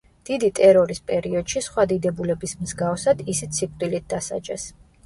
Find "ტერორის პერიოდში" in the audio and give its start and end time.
0.59-1.63